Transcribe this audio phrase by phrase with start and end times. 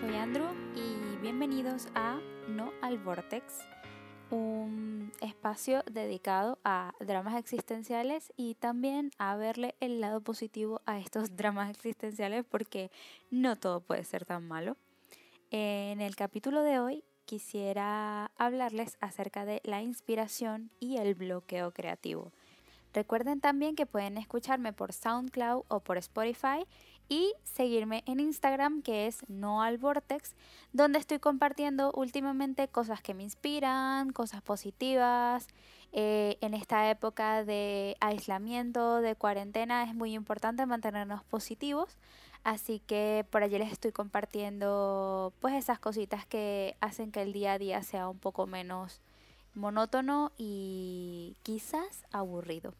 [0.00, 2.18] soy Andrew y bienvenidos a
[2.48, 3.58] No al Vortex,
[4.30, 11.36] un espacio dedicado a dramas existenciales y también a verle el lado positivo a estos
[11.36, 12.90] dramas existenciales porque
[13.30, 14.78] no todo puede ser tan malo.
[15.50, 22.32] En el capítulo de hoy quisiera hablarles acerca de la inspiración y el bloqueo creativo.
[22.94, 26.66] Recuerden también que pueden escucharme por SoundCloud o por Spotify
[27.10, 30.34] y seguirme en Instagram que es No al Vortex,
[30.72, 35.48] donde estoy compartiendo últimamente cosas que me inspiran, cosas positivas.
[35.92, 41.98] Eh, en esta época de aislamiento, de cuarentena, es muy importante mantenernos positivos.
[42.44, 47.54] Así que por allí les estoy compartiendo pues esas cositas que hacen que el día
[47.54, 49.00] a día sea un poco menos
[49.54, 52.72] monótono y quizás aburrido.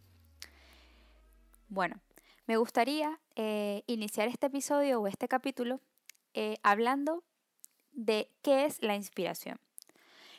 [1.69, 1.97] Bueno,
[2.51, 5.79] me gustaría eh, iniciar este episodio o este capítulo
[6.35, 7.23] eh, hablando
[7.93, 9.61] de qué es la inspiración.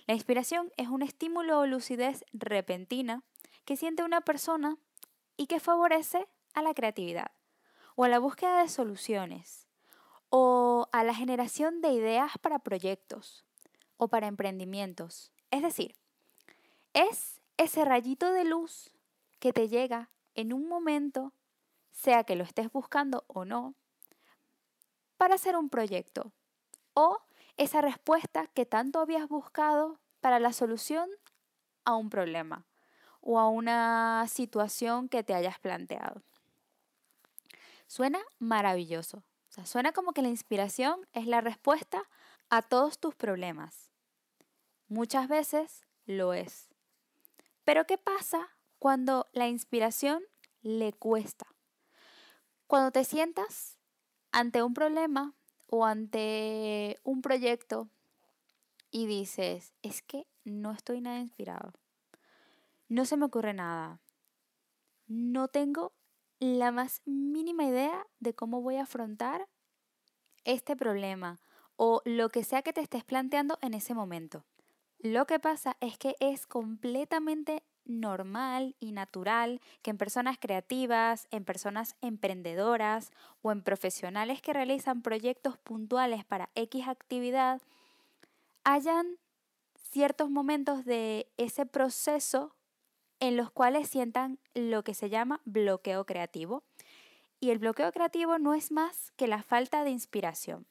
[0.08, 3.24] La inspiración es un estímulo o lucidez repentina
[3.64, 4.78] que siente una persona
[5.38, 7.32] y que favorece a la creatividad
[7.96, 9.70] o a la búsqueda de soluciones
[10.30, 13.46] o a la generación de ideas para proyectos
[13.96, 15.32] o para emprendimientos.
[15.50, 15.96] Es decir,
[16.94, 18.92] es ese rayito de luz
[19.40, 21.32] que te llega en un momento,
[21.92, 23.76] sea que lo estés buscando o no,
[25.18, 26.32] para hacer un proyecto
[26.94, 27.20] o
[27.58, 31.10] esa respuesta que tanto habías buscado para la solución
[31.86, 32.66] a un problema
[33.22, 36.24] o a una situación que te hayas planteado.
[37.88, 39.18] Suena maravilloso.
[39.18, 42.04] O sea, suena como que la inspiración es la respuesta
[42.50, 43.92] a todos tus problemas.
[44.88, 46.70] Muchas veces lo es.
[47.64, 50.24] Pero ¿qué pasa cuando la inspiración
[50.62, 51.51] le cuesta?
[52.72, 53.78] Cuando te sientas
[54.32, 55.36] ante un problema
[55.68, 57.90] o ante un proyecto
[58.90, 61.74] y dices, es que no estoy nada inspirado,
[62.88, 64.00] no se me ocurre nada,
[65.06, 65.92] no tengo
[66.40, 69.50] la más mínima idea de cómo voy a afrontar
[70.46, 71.42] este problema
[71.76, 74.46] o lo que sea que te estés planteando en ese momento.
[74.98, 81.46] Lo que pasa es que es completamente normal y natural que en personas creativas, en
[81.46, 83.12] personas emprendedoras
[83.42, 87.62] o en profesionales que realizan proyectos puntuales para X actividad,
[88.64, 89.18] hayan
[89.92, 92.56] ciertos momentos de ese proceso
[93.20, 96.64] en los cuales sientan lo que se llama bloqueo creativo.
[97.40, 100.68] Y el bloqueo creativo no es más que la falta de inspiración.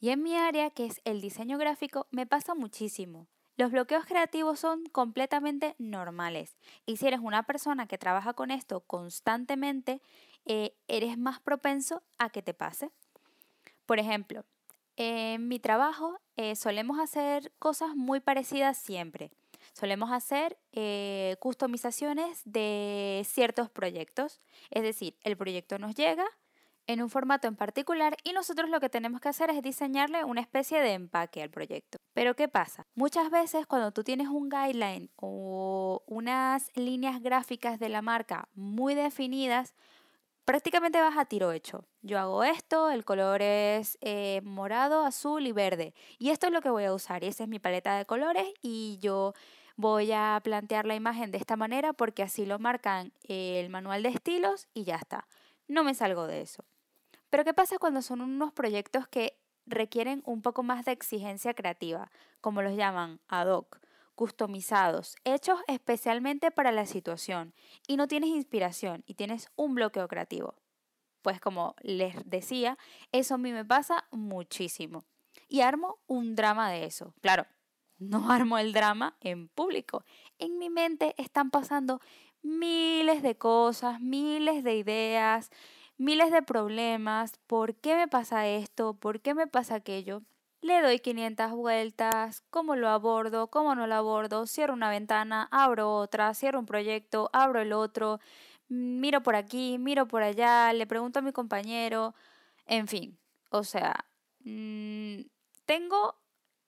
[0.00, 3.26] Y en mi área, que es el diseño gráfico, me pasa muchísimo.
[3.56, 6.56] Los bloqueos creativos son completamente normales.
[6.86, 10.02] Y si eres una persona que trabaja con esto constantemente,
[10.44, 12.90] eh, eres más propenso a que te pase.
[13.86, 14.44] Por ejemplo,
[14.96, 19.30] en mi trabajo eh, solemos hacer cosas muy parecidas siempre.
[19.72, 24.40] Solemos hacer eh, customizaciones de ciertos proyectos.
[24.70, 26.26] Es decir, el proyecto nos llega
[26.86, 30.40] en un formato en particular y nosotros lo que tenemos que hacer es diseñarle una
[30.40, 31.98] especie de empaque al proyecto.
[32.12, 32.86] Pero ¿qué pasa?
[32.94, 38.94] Muchas veces cuando tú tienes un guideline o unas líneas gráficas de la marca muy
[38.94, 39.74] definidas,
[40.44, 41.86] prácticamente vas a tiro hecho.
[42.02, 45.94] Yo hago esto, el color es eh, morado, azul y verde.
[46.18, 47.24] Y esto es lo que voy a usar.
[47.24, 49.34] Y esa es mi paleta de colores y yo
[49.76, 54.10] voy a plantear la imagen de esta manera porque así lo marcan el manual de
[54.10, 55.26] estilos y ya está.
[55.66, 56.64] No me salgo de eso.
[57.34, 59.36] Pero ¿qué pasa cuando son unos proyectos que
[59.66, 63.80] requieren un poco más de exigencia creativa, como los llaman ad hoc?
[64.14, 67.52] customizados, hechos especialmente para la situación
[67.88, 70.54] y no tienes inspiración y tienes un bloqueo creativo.
[71.22, 72.78] Pues como les decía,
[73.10, 75.04] eso a mí me pasa muchísimo.
[75.48, 77.14] Y armo un drama de eso.
[77.20, 77.48] Claro,
[77.98, 80.04] no armo el drama en público.
[80.38, 82.00] En mi mente están pasando
[82.42, 85.50] miles de cosas, miles de ideas,
[85.96, 87.38] miles de problemas.
[87.46, 88.94] ¿Por qué me pasa esto?
[88.94, 90.22] ¿Por qué me pasa aquello?
[90.64, 95.94] le doy 500 vueltas, cómo lo abordo, cómo no lo abordo, cierro una ventana, abro
[95.94, 98.18] otra, cierro un proyecto, abro el otro,
[98.68, 102.14] miro por aquí, miro por allá, le pregunto a mi compañero,
[102.64, 103.18] en fin,
[103.50, 104.06] o sea,
[104.40, 105.20] mm,
[105.66, 106.16] tengo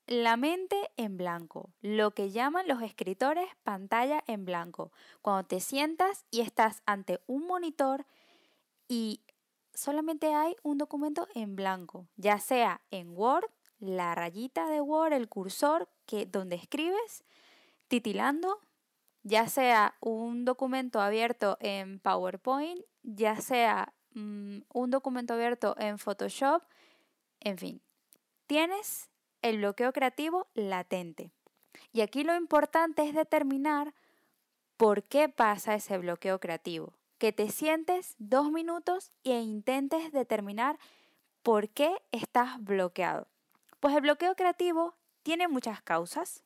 [0.06, 4.92] la mente en blanco, lo que llaman los escritores pantalla en blanco,
[5.22, 8.04] cuando te sientas y estás ante un monitor
[8.88, 9.22] y
[9.74, 15.28] solamente hay un documento en blanco, ya sea en Word, la rayita de Word, el
[15.28, 17.24] cursor, que, donde escribes,
[17.88, 18.58] titilando,
[19.22, 26.62] ya sea un documento abierto en PowerPoint, ya sea mm, un documento abierto en Photoshop,
[27.40, 27.82] en fin,
[28.46, 29.10] tienes
[29.42, 31.30] el bloqueo creativo latente.
[31.92, 33.94] Y aquí lo importante es determinar
[34.76, 36.94] por qué pasa ese bloqueo creativo.
[37.18, 40.78] Que te sientes dos minutos e intentes determinar
[41.42, 43.28] por qué estás bloqueado.
[43.80, 46.44] Pues el bloqueo creativo tiene muchas causas.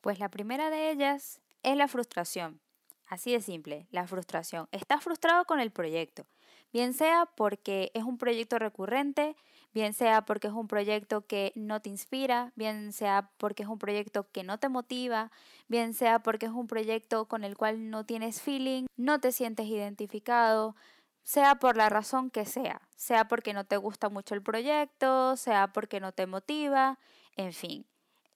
[0.00, 2.60] Pues la primera de ellas es la frustración.
[3.06, 4.68] Así de simple, la frustración.
[4.72, 6.26] Estás frustrado con el proyecto,
[6.72, 9.36] bien sea porque es un proyecto recurrente,
[9.72, 13.78] bien sea porque es un proyecto que no te inspira, bien sea porque es un
[13.78, 15.30] proyecto que no te motiva,
[15.68, 19.66] bien sea porque es un proyecto con el cual no tienes feeling, no te sientes
[19.66, 20.74] identificado,
[21.22, 25.72] sea por la razón que sea, sea porque no te gusta mucho el proyecto, sea
[25.72, 26.98] porque no te motiva,
[27.36, 27.86] en fin.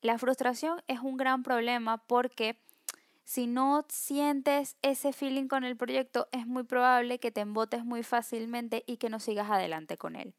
[0.00, 2.60] La frustración es un gran problema porque
[3.24, 8.02] si no sientes ese feeling con el proyecto, es muy probable que te embotes muy
[8.02, 10.34] fácilmente y que no sigas adelante con él.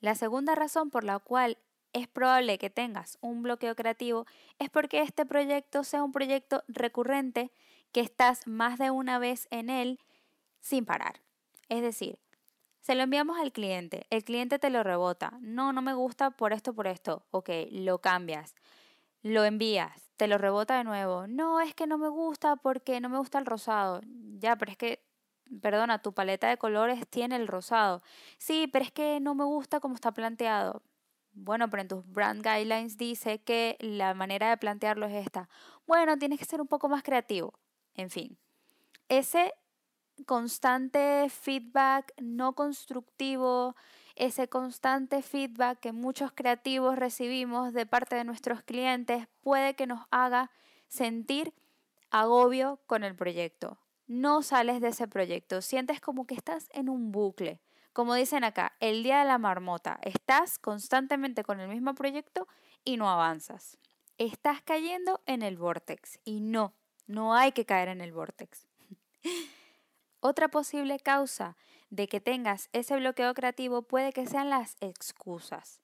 [0.00, 1.58] La segunda razón por la cual
[1.92, 4.26] es probable que tengas un bloqueo creativo
[4.58, 7.50] es porque este proyecto sea un proyecto recurrente
[7.92, 9.98] que estás más de una vez en él
[10.60, 11.20] sin parar.
[11.68, 12.18] Es decir,
[12.80, 16.52] se lo enviamos al cliente, el cliente te lo rebota, no, no me gusta por
[16.52, 18.54] esto, por esto, ok, lo cambias,
[19.22, 21.26] lo envías, te lo rebota de nuevo.
[21.26, 24.00] No, es que no me gusta porque no me gusta el rosado.
[24.38, 25.02] Ya, pero es que,
[25.60, 28.02] perdona, tu paleta de colores tiene el rosado.
[28.38, 30.82] Sí, pero es que no me gusta como está planteado.
[31.32, 35.48] Bueno, pero en tus brand guidelines dice que la manera de plantearlo es esta.
[35.86, 37.54] Bueno, tienes que ser un poco más creativo.
[37.94, 38.36] En fin,
[39.08, 39.54] ese
[40.26, 43.74] constante feedback no constructivo,
[44.20, 50.06] ese constante feedback que muchos creativos recibimos de parte de nuestros clientes puede que nos
[50.10, 50.50] haga
[50.88, 51.54] sentir
[52.10, 53.78] agobio con el proyecto.
[54.06, 57.62] No sales de ese proyecto, sientes como que estás en un bucle.
[57.94, 62.46] Como dicen acá, el día de la marmota, estás constantemente con el mismo proyecto
[62.84, 63.78] y no avanzas.
[64.18, 66.74] Estás cayendo en el vortex y no,
[67.06, 68.68] no hay que caer en el vortex.
[70.20, 71.56] Otra posible causa
[71.90, 75.80] de que tengas ese bloqueo creativo puede que sean las excusas.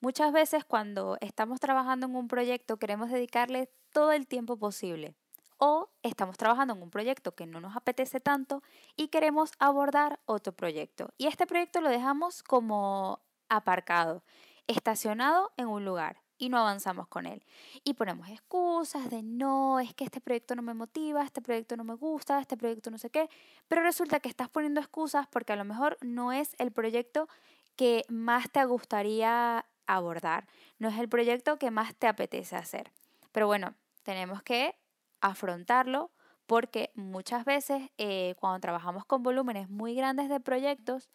[0.00, 5.14] Muchas veces cuando estamos trabajando en un proyecto queremos dedicarle todo el tiempo posible
[5.58, 8.62] o estamos trabajando en un proyecto que no nos apetece tanto
[8.94, 11.14] y queremos abordar otro proyecto.
[11.16, 14.22] Y este proyecto lo dejamos como aparcado,
[14.66, 17.42] estacionado en un lugar y no avanzamos con él.
[17.84, 21.84] Y ponemos excusas de no, es que este proyecto no me motiva, este proyecto no
[21.84, 23.28] me gusta, este proyecto no sé qué,
[23.68, 27.28] pero resulta que estás poniendo excusas porque a lo mejor no es el proyecto
[27.76, 30.46] que más te gustaría abordar,
[30.78, 32.92] no es el proyecto que más te apetece hacer.
[33.32, 34.74] Pero bueno, tenemos que
[35.20, 36.10] afrontarlo
[36.46, 41.08] porque muchas veces eh, cuando trabajamos con volúmenes muy grandes de proyectos,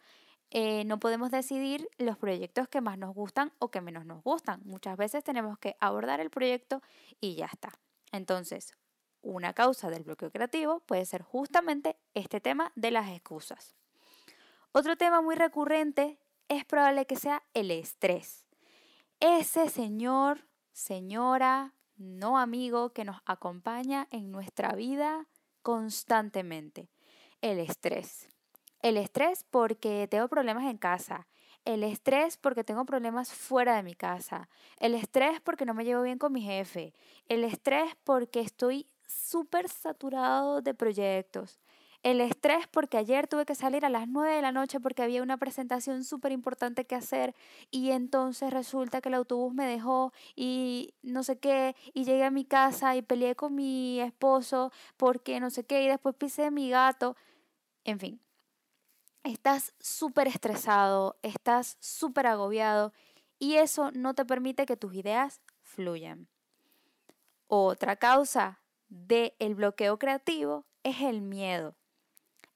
[0.53, 4.59] eh, no podemos decidir los proyectos que más nos gustan o que menos nos gustan.
[4.65, 6.81] Muchas veces tenemos que abordar el proyecto
[7.21, 7.71] y ya está.
[8.11, 8.75] Entonces,
[9.21, 13.75] una causa del bloqueo creativo puede ser justamente este tema de las excusas.
[14.73, 16.19] Otro tema muy recurrente
[16.49, 18.45] es probable que sea el estrés.
[19.21, 25.27] Ese señor, señora, no amigo que nos acompaña en nuestra vida
[25.61, 26.89] constantemente.
[27.39, 28.30] El estrés.
[28.81, 31.27] El estrés porque tengo problemas en casa.
[31.65, 34.49] El estrés porque tengo problemas fuera de mi casa.
[34.79, 36.93] El estrés porque no me llevo bien con mi jefe.
[37.27, 41.59] El estrés porque estoy súper saturado de proyectos.
[42.01, 45.21] El estrés porque ayer tuve que salir a las 9 de la noche porque había
[45.21, 47.35] una presentación súper importante que hacer
[47.69, 52.31] y entonces resulta que el autobús me dejó y no sé qué y llegué a
[52.31, 56.71] mi casa y peleé con mi esposo porque no sé qué y después pisé mi
[56.71, 57.15] gato.
[57.83, 58.19] En fin,
[59.23, 62.93] estás súper estresado, estás súper agobiado
[63.39, 66.27] y eso no te permite que tus ideas fluyan.
[67.47, 71.75] Otra causa del el bloqueo creativo es el miedo.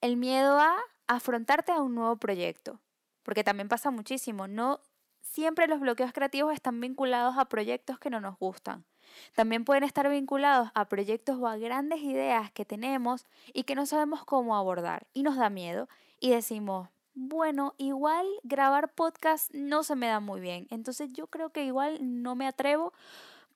[0.02, 0.76] El miedo a
[1.08, 2.80] afrontarte a un nuevo proyecto,
[3.24, 4.80] porque también pasa muchísimo, no
[5.22, 8.86] siempre los bloqueos creativos están vinculados a proyectos que no nos gustan.
[9.34, 13.86] También pueden estar vinculados a proyectos o a grandes ideas que tenemos y que no
[13.86, 15.88] sabemos cómo abordar y nos da miedo
[16.20, 21.50] y decimos, bueno, igual grabar podcast no se me da muy bien, entonces yo creo
[21.52, 22.94] que igual no me atrevo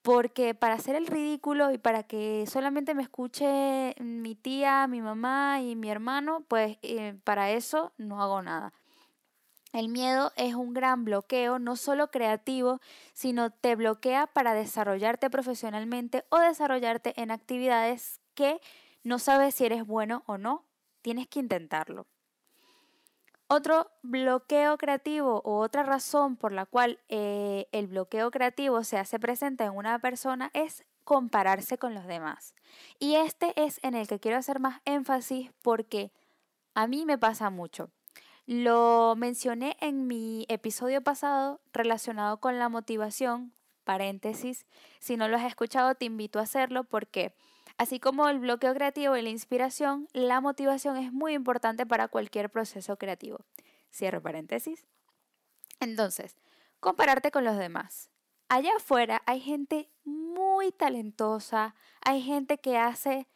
[0.02, 5.62] porque para hacer el ridículo y para que solamente me escuche mi tía, mi mamá
[5.62, 8.74] y mi hermano, pues eh, para eso no hago nada.
[9.72, 12.80] El miedo es un gran bloqueo, no solo creativo,
[13.14, 18.60] sino te bloquea para desarrollarte profesionalmente o desarrollarte en actividades que
[19.04, 20.66] no sabes si eres bueno o no.
[21.02, 22.08] Tienes que intentarlo.
[23.52, 29.20] Otro bloqueo creativo o otra razón por la cual eh, el bloqueo creativo se hace
[29.20, 32.54] presente en una persona es compararse con los demás.
[33.00, 36.12] Y este es en el que quiero hacer más énfasis porque
[36.76, 37.90] a mí me pasa mucho.
[38.46, 43.52] Lo mencioné en mi episodio pasado relacionado con la motivación,
[43.84, 44.68] paréntesis,
[45.00, 47.34] si no lo has escuchado te invito a hacerlo porque
[47.80, 52.52] así como el bloqueo creativo y la inspiración, la motivación es muy importante para cualquier
[52.52, 53.40] proceso creativo.
[53.92, 54.86] Cierro paréntesis.
[55.80, 56.36] Entonces,
[56.80, 58.12] compararte con los demás
[58.50, 63.28] allá afuera hay gente muy talentosa, hay gente que hace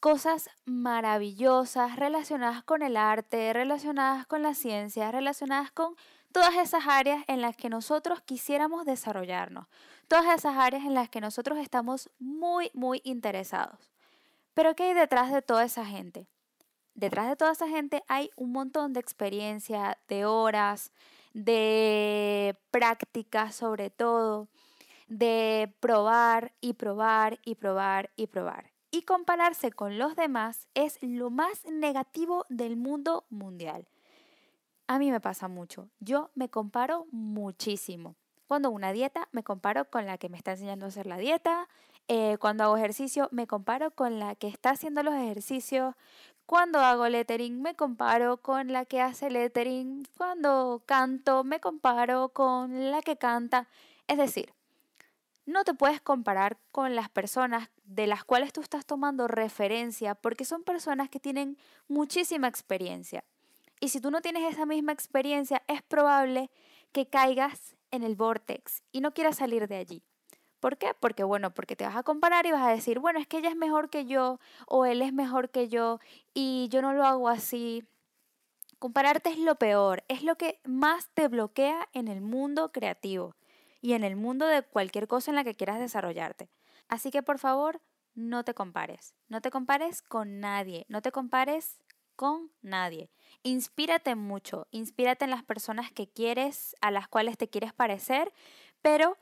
[0.00, 5.96] cosas maravillosas relacionadas con el arte, relacionadas con la ciencia, relacionadas con
[6.32, 9.66] todas esas áreas en las que nosotros quisiéramos desarrollarnos,
[10.08, 13.90] todas esas áreas en las que nosotros estamos muy, muy interesados.
[14.54, 16.26] Pero ¿qué hay detrás de toda esa gente?
[16.94, 20.92] Detrás de toda esa gente hay un montón de experiencia, de horas,
[21.32, 24.48] de práctica sobre todo,
[25.06, 28.72] de probar y probar y probar y probar.
[28.90, 33.86] Y compararse con los demás es lo más negativo del mundo mundial.
[34.88, 35.90] A mí me pasa mucho.
[36.00, 38.16] Yo me comparo muchísimo.
[38.46, 41.68] Cuando una dieta, me comparo con la que me está enseñando a hacer la dieta.
[42.08, 45.94] Eh, cuando hago ejercicio, me comparo con la que está haciendo los ejercicios.
[46.46, 50.08] Cuando hago lettering, me comparo con la que hace lettering.
[50.16, 53.68] Cuando canto, me comparo con la que canta.
[54.06, 54.54] Es decir,
[55.44, 60.46] no te puedes comparar con las personas de las cuales tú estás tomando referencia porque
[60.46, 63.22] son personas que tienen muchísima experiencia.
[63.80, 66.50] Y si tú no tienes esa misma experiencia, es probable
[66.92, 70.02] que caigas en el vortex y no quieras salir de allí.
[70.60, 70.92] ¿Por qué?
[70.98, 73.50] Porque bueno, porque te vas a comparar y vas a decir, bueno, es que ella
[73.50, 76.00] es mejor que yo o él es mejor que yo
[76.34, 77.84] y yo no lo hago así.
[78.78, 83.34] Compararte es lo peor, es lo que más te bloquea en el mundo creativo
[83.80, 86.48] y en el mundo de cualquier cosa en la que quieras desarrollarte.
[86.88, 87.80] Así que por favor,
[88.14, 91.78] no te compares, no te compares con nadie, no te compares
[92.18, 93.08] con nadie.
[93.42, 98.30] Inspírate mucho, inspírate en las personas que quieres, a las cuales te quieres parecer,
[98.82, 99.16] pero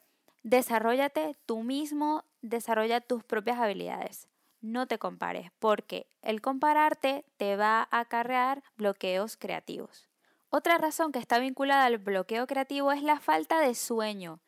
[0.47, 4.29] Desarrollate tú mismo, desarrolla tus propias habilidades.
[4.61, 10.09] No te compares, porque el compararte te va a acarrear bloqueos creativos.
[10.49, 14.39] Otra razón que está vinculada al bloqueo creativo es la falta de sueño.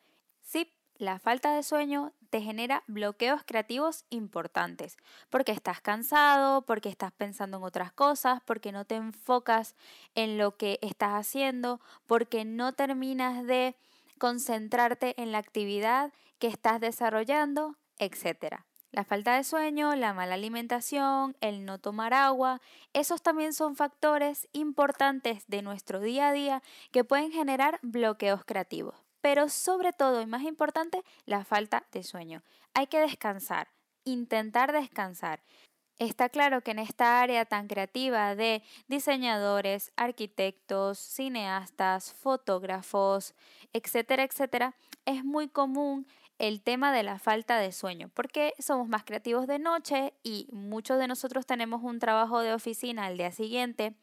[0.99, 4.97] La falta de sueño te genera bloqueos creativos importantes,
[5.29, 9.77] porque estás cansado, porque estás pensando en otras cosas, porque no te enfocas
[10.13, 13.77] en lo que estás haciendo, porque no terminas de
[14.17, 18.65] concentrarte en la actividad que estás desarrollando, etc.
[18.91, 22.59] La falta de sueño, la mala alimentación, el no tomar agua,
[22.91, 29.08] esos también son factores importantes de nuestro día a día que pueden generar bloqueos creativos.
[29.21, 32.43] Pero sobre todo y más importante, la falta de sueño.
[32.73, 33.67] Hay que descansar,
[34.05, 35.41] intentar descansar.
[35.99, 43.35] Está claro que en esta área tan creativa de diseñadores, arquitectos, cineastas, fotógrafos,
[43.73, 46.07] etcétera, etcétera, es muy común
[46.37, 50.97] el tema de la falta de sueño, porque somos más creativos de noche y muchos
[50.97, 53.93] de nosotros tenemos un trabajo de oficina al día siguiente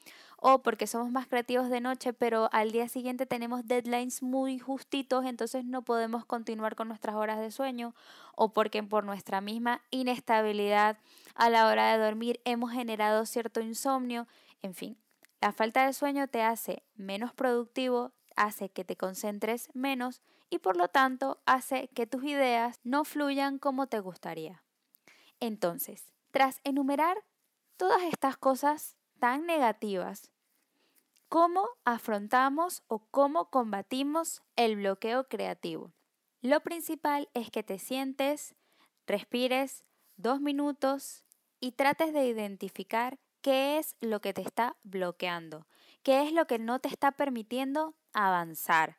[0.48, 5.24] o porque somos más creativos de noche, pero al día siguiente tenemos deadlines muy justitos,
[5.24, 7.96] entonces no podemos continuar con nuestras horas de sueño
[8.36, 10.98] o porque por nuestra misma inestabilidad
[11.34, 14.28] a la hora de dormir hemos generado cierto insomnio,
[14.62, 14.96] en fin.
[15.40, 20.76] La falta de sueño te hace menos productivo, hace que te concentres menos y por
[20.76, 24.62] lo tanto hace que tus ideas no fluyan como te gustaría.
[25.40, 27.16] Entonces, tras enumerar
[27.76, 30.30] todas estas cosas tan negativas,
[31.28, 35.92] ¿cómo afrontamos o cómo combatimos el bloqueo creativo?
[36.42, 38.54] Lo principal es que te sientes,
[39.06, 39.84] respires
[40.16, 41.24] dos minutos
[41.60, 45.66] y trates de identificar qué es lo que te está bloqueando,
[46.02, 48.98] qué es lo que no te está permitiendo avanzar.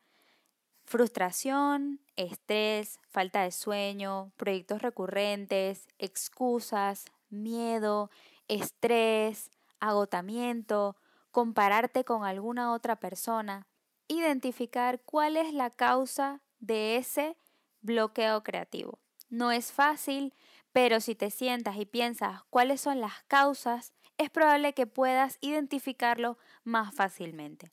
[0.86, 8.10] Frustración, estrés, falta de sueño, proyectos recurrentes, excusas, miedo,
[8.48, 10.96] estrés, agotamiento,
[11.38, 13.68] compararte con alguna otra persona,
[14.08, 17.38] identificar cuál es la causa de ese
[17.82, 18.98] bloqueo creativo.
[19.30, 20.34] No es fácil,
[20.72, 26.40] pero si te sientas y piensas cuáles son las causas, es probable que puedas identificarlo
[26.64, 27.72] más fácilmente.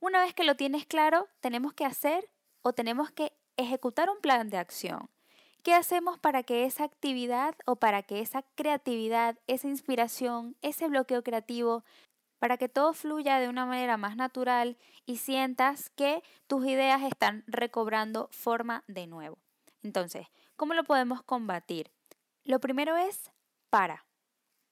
[0.00, 2.30] Una vez que lo tienes claro, tenemos que hacer
[2.62, 5.10] o tenemos que ejecutar un plan de acción.
[5.62, 11.22] ¿Qué hacemos para que esa actividad o para que esa creatividad, esa inspiración, ese bloqueo
[11.22, 11.84] creativo,
[12.44, 17.42] para que todo fluya de una manera más natural y sientas que tus ideas están
[17.46, 19.38] recobrando forma de nuevo.
[19.82, 21.90] Entonces, ¿cómo lo podemos combatir?
[22.44, 23.30] Lo primero es
[23.70, 24.04] para.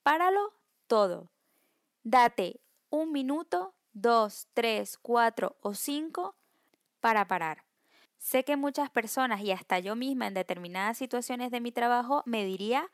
[0.03, 0.53] Páralo
[0.85, 1.31] todo.
[2.03, 2.61] Date
[2.91, 6.35] un minuto, dos, tres, cuatro o cinco
[6.99, 7.65] para parar.
[8.19, 12.45] Sé que muchas personas y hasta yo misma en determinadas situaciones de mi trabajo me
[12.45, 12.91] diría,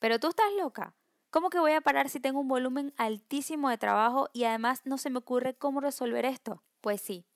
[0.00, 0.96] pero tú estás loca.
[1.30, 4.96] ¿Cómo que voy a parar si tengo un volumen altísimo de trabajo y además no
[4.96, 6.62] se me ocurre cómo resolver esto?
[6.80, 7.26] Pues sí,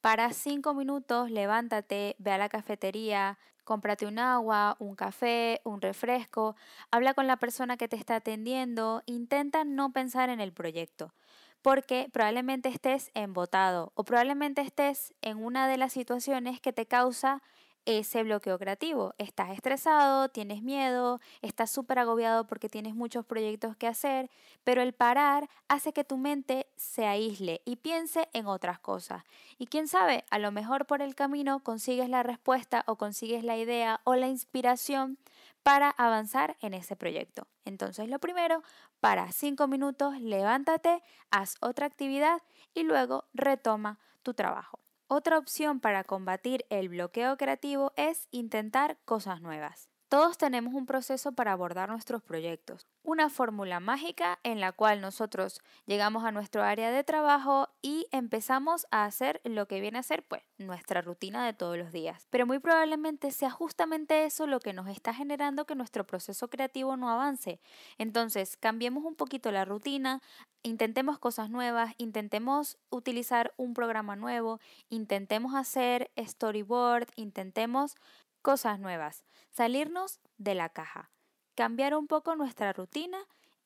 [0.00, 6.56] para cinco minutos, levántate, ve a la cafetería, cómprate un agua, un café, un refresco,
[6.90, 11.12] habla con la persona que te está atendiendo, intenta no pensar en el proyecto
[11.60, 17.40] porque probablemente estés embotado o probablemente estés en una de las situaciones que te causa
[17.84, 19.14] ese bloqueo creativo.
[19.18, 24.30] Estás estresado, tienes miedo, estás súper agobiado porque tienes muchos proyectos que hacer,
[24.64, 29.24] pero el parar hace que tu mente se aísle y piense en otras cosas.
[29.58, 33.56] Y quién sabe, a lo mejor por el camino consigues la respuesta o consigues la
[33.56, 35.18] idea o la inspiración
[35.62, 37.46] para avanzar en ese proyecto.
[37.64, 38.62] Entonces lo primero,
[39.00, 42.42] para cinco minutos, levántate, haz otra actividad
[42.74, 44.81] y luego retoma tu trabajo.
[45.14, 49.90] Otra opción para combatir el bloqueo creativo es intentar cosas nuevas.
[50.08, 55.60] Todos tenemos un proceso para abordar nuestros proyectos, una fórmula mágica en la cual nosotros
[55.86, 60.22] llegamos a nuestro área de trabajo y empezamos a hacer lo que viene a ser
[60.22, 62.26] pues nuestra rutina de todos los días.
[62.30, 66.96] Pero muy probablemente sea justamente eso lo que nos está generando que nuestro proceso creativo
[66.96, 67.60] no avance.
[67.98, 70.20] Entonces, cambiemos un poquito la rutina,
[70.62, 77.96] intentemos cosas nuevas, intentemos utilizar un programa nuevo, intentemos hacer storyboard, intentemos
[78.42, 81.10] cosas nuevas, salirnos de la caja,
[81.54, 83.18] cambiar un poco nuestra rutina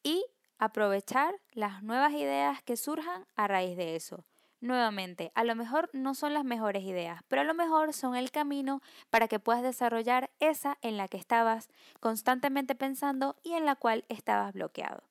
[0.02, 0.24] y
[0.58, 4.24] aprovechar las nuevas ideas que surjan a raíz de eso.
[4.60, 8.30] Nuevamente, a lo mejor no son las mejores ideas, pero a lo mejor son el
[8.30, 11.68] camino para que puedas desarrollar esa en la que estabas
[12.00, 15.02] constantemente pensando y en la cual estabas bloqueado.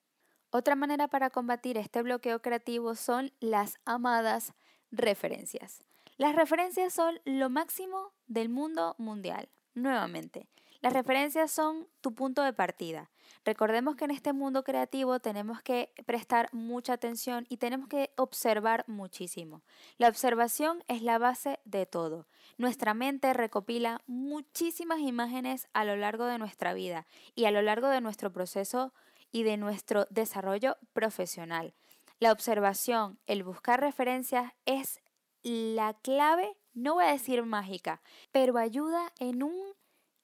[0.49, 4.53] Otra manera para combatir este bloqueo creativo son las amadas
[4.91, 5.83] referencias.
[6.17, 9.49] Las referencias son lo máximo del mundo mundial.
[9.73, 10.47] Nuevamente,
[10.85, 13.09] las referencias son tu punto de partida.
[13.43, 18.85] Recordemos que en este mundo creativo tenemos que prestar mucha atención y tenemos que observar
[18.85, 19.63] muchísimo.
[19.97, 22.27] La observación es la base de todo.
[22.59, 27.87] Nuestra mente recopila muchísimas imágenes a lo largo de nuestra vida y a lo largo
[27.87, 28.93] de nuestro proceso
[29.31, 31.73] y de nuestro desarrollo profesional.
[32.19, 35.01] La observación, el buscar referencias es
[35.41, 39.73] la clave, no voy a decir mágica, pero ayuda en un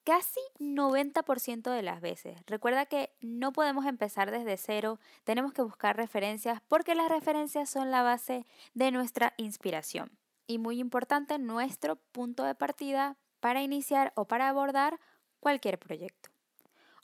[0.04, 2.38] casi 90% de las veces.
[2.46, 7.90] Recuerda que no podemos empezar desde cero, tenemos que buscar referencias porque las referencias son
[7.90, 10.10] la base de nuestra inspiración.
[10.46, 14.98] Y muy importante, nuestro punto de partida para iniciar o para abordar
[15.40, 16.30] cualquier proyecto.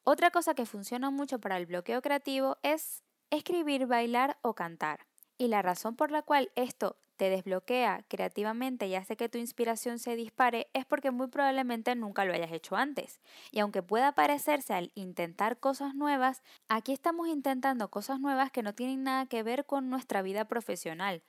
[0.05, 5.07] Otra cosa que funciona mucho para el bloqueo creativo es escribir, bailar o cantar.
[5.37, 9.99] Y la razón por la cual esto te desbloquea creativamente y hace que tu inspiración
[9.99, 13.21] se dispare es porque muy probablemente nunca lo hayas hecho antes.
[13.51, 18.75] Y aunque pueda parecerse al intentar cosas nuevas, aquí estamos intentando cosas nuevas que no
[18.75, 21.23] tienen nada que ver con nuestra vida profesional.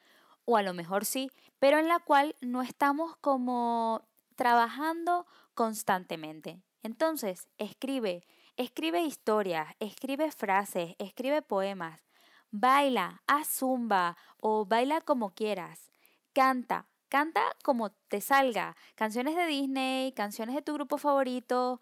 [0.45, 4.03] O a lo mejor sí, pero en la cual no estamos como
[4.35, 6.61] trabajando constantemente.
[6.81, 8.23] Entonces, escribe,
[8.59, 12.01] Escribe historias, escribe frases, escribe poemas,
[12.51, 15.91] baila, haz zumba o baila como quieras,
[16.33, 21.81] canta, canta como te salga, canciones de Disney, canciones de tu grupo favorito.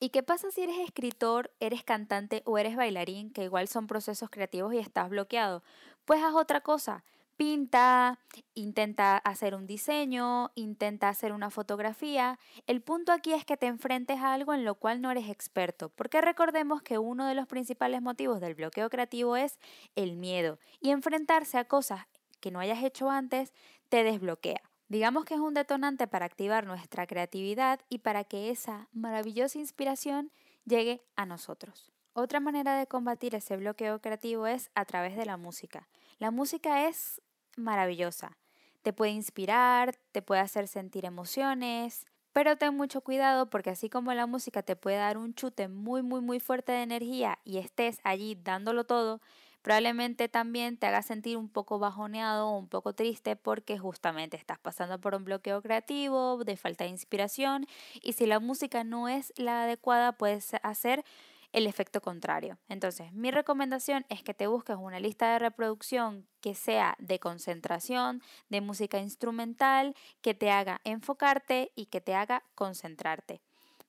[0.00, 4.30] ¿Y qué pasa si eres escritor, eres cantante o eres bailarín, que igual son procesos
[4.30, 5.62] creativos y estás bloqueado?
[6.06, 7.04] Pues haz otra cosa
[7.40, 8.18] pinta,
[8.52, 12.38] intenta hacer un diseño, intenta hacer una fotografía.
[12.66, 15.88] El punto aquí es que te enfrentes a algo en lo cual no eres experto,
[15.88, 19.58] porque recordemos que uno de los principales motivos del bloqueo creativo es
[19.96, 22.06] el miedo y enfrentarse a cosas
[22.40, 23.54] que no hayas hecho antes
[23.88, 24.60] te desbloquea.
[24.88, 30.30] Digamos que es un detonante para activar nuestra creatividad y para que esa maravillosa inspiración
[30.66, 31.90] llegue a nosotros.
[32.12, 35.88] Otra manera de combatir ese bloqueo creativo es a través de la música.
[36.18, 37.22] La música es
[37.56, 38.36] maravillosa.
[38.82, 44.14] Te puede inspirar, te puede hacer sentir emociones, pero ten mucho cuidado porque así como
[44.14, 47.98] la música te puede dar un chute muy, muy, muy fuerte de energía y estés
[48.04, 49.20] allí dándolo todo,
[49.62, 54.58] probablemente también te haga sentir un poco bajoneado o un poco triste porque justamente estás
[54.58, 57.66] pasando por un bloqueo creativo, de falta de inspiración
[58.00, 61.04] y si la música no es la adecuada puedes hacer
[61.52, 62.58] el efecto contrario.
[62.68, 68.22] Entonces, mi recomendación es que te busques una lista de reproducción que sea de concentración,
[68.48, 73.40] de música instrumental, que te haga enfocarte y que te haga concentrarte,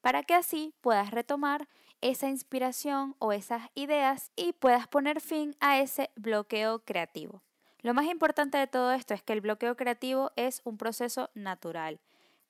[0.02, 1.68] para que así puedas retomar
[2.02, 7.44] esa inspiración o esas ideas y puedas poner fin a ese bloqueo creativo.
[7.82, 12.00] Lo más importante de todo esto es que el bloqueo creativo es un proceso natural.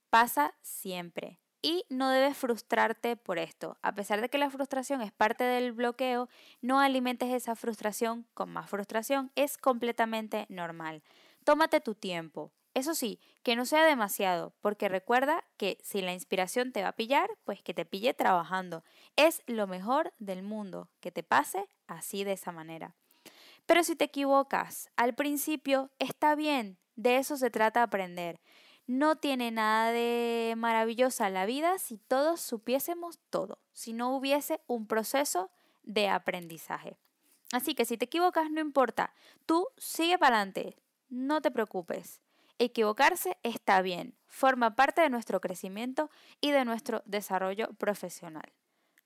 [0.09, 3.77] Pasa siempre y no debes frustrarte por esto.
[3.81, 6.29] A pesar de que la frustración es parte del bloqueo,
[6.61, 9.31] no alimentes esa frustración con más frustración.
[9.35, 11.03] Es completamente normal.
[11.43, 12.51] Tómate tu tiempo.
[12.73, 16.95] Eso sí, que no sea demasiado, porque recuerda que si la inspiración te va a
[16.95, 18.83] pillar, pues que te pille trabajando.
[19.17, 22.95] Es lo mejor del mundo, que te pase así de esa manera.
[23.65, 28.39] Pero si te equivocas al principio, está bien, de eso se trata aprender.
[28.87, 34.87] No tiene nada de maravillosa la vida si todos supiésemos todo, si no hubiese un
[34.87, 35.49] proceso
[35.83, 36.97] de aprendizaje.
[37.51, 39.13] Así que si te equivocas, no importa,
[39.45, 40.77] tú sigue para adelante,
[41.09, 42.21] no te preocupes.
[42.59, 48.51] Equivocarse está bien, forma parte de nuestro crecimiento y de nuestro desarrollo profesional.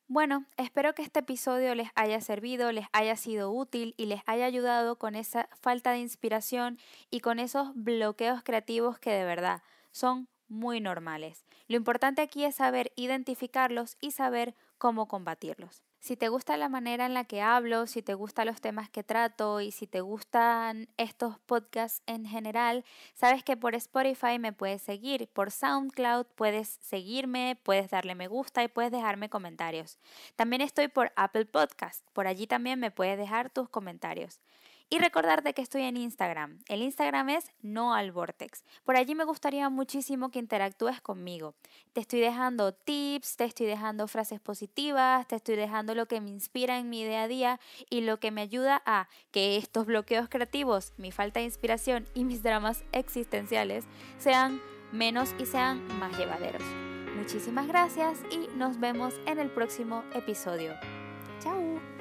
[0.07, 4.45] Bueno, espero que este episodio les haya servido, les haya sido útil y les haya
[4.45, 6.77] ayudado con esa falta de inspiración
[7.09, 11.43] y con esos bloqueos creativos que de verdad son muy normales.
[11.67, 15.81] Lo importante aquí es saber identificarlos y saber cómo combatirlos.
[16.05, 19.01] Si te gusta la manera en la que hablo, si te gustan los temas que
[19.01, 24.83] trato y si te gustan estos podcasts en general, sabes que por Spotify me puedes
[24.83, 29.97] seguir, por SoundCloud puedes seguirme, puedes darle me gusta y puedes dejarme comentarios.
[30.35, 34.39] También estoy por Apple Podcast, por allí también me puedes dejar tus comentarios.
[34.95, 36.60] Y recordarte que estoy en Instagram.
[36.69, 38.63] El Instagram es no al vortex.
[38.86, 41.53] Por allí me gustaría muchísimo que interactúes conmigo.
[41.91, 46.29] Te estoy dejando tips, te estoy dejando frases positivas, te estoy dejando lo que me
[46.29, 50.29] inspira en mi día a día y lo que me ayuda a que estos bloqueos
[50.29, 53.84] creativos, mi falta de inspiración y mis dramas existenciales
[54.17, 54.62] sean
[54.93, 56.63] menos y sean más llevaderos.
[57.17, 60.73] Muchísimas gracias y nos vemos en el próximo episodio.
[61.41, 61.94] Chao.